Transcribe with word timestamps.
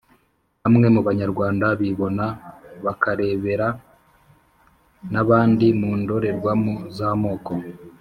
Bamwe 0.61 0.87
Mu 0.95 1.01
Banyarwanda 1.07 1.65
Bibona 1.81 2.25
Bakarebera 2.85 3.67
N 5.11 5.15
Abandi 5.23 5.65
Mu 5.79 5.91
Ndorerwamo 6.01 6.75
Z 6.97 6.99
Amoko 7.09 7.53